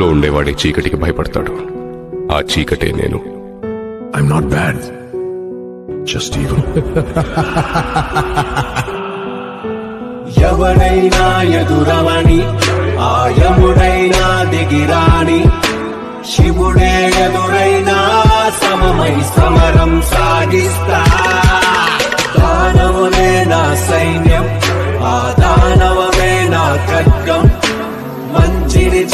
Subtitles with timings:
[0.00, 1.52] వెలుగులో ఉండేవాడే చీకటికి భయపడతాడు.
[2.32, 3.18] ఆ చీకటే నేను.
[4.16, 4.80] I'm not bad
[6.06, 6.62] just evil.
[10.42, 12.40] ఎవడైనా ఎదురవని
[13.10, 15.40] ఆయముడైనా దిగిరాని
[16.32, 16.94] శివుడే
[17.24, 17.98] ఎదురైనా
[18.62, 21.00] సమమై సమరం సాగిస్తా.
[22.38, 24.46] దానవులే నా సైన్యం